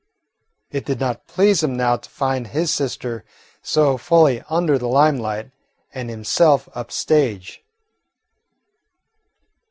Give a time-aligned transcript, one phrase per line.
[0.71, 3.23] It did not please him now to find his sister
[3.61, 5.51] so fully under the limelight
[5.93, 7.63] and himself "up stage."